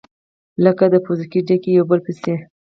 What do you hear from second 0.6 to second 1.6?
لكه د پوزکي